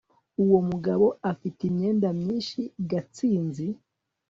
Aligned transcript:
uwo 0.43 0.59
mugabo 0.69 1.05
afite 1.31 1.59
imyenda 1.69 2.07
myinshi. 2.19 2.59
gatsinzi 2.89 3.67